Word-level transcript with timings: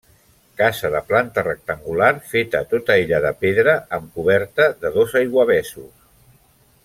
Casa 0.59 0.89
de 0.93 1.01
planta 1.09 1.43
rectangular, 1.47 2.09
feta 2.31 2.63
tota 2.71 2.97
ella 3.03 3.21
de 3.27 3.35
pedra, 3.45 3.77
amb 3.99 4.19
coberta 4.19 4.71
de 4.85 4.93
dos 4.97 5.15
aiguavessos. 5.23 5.91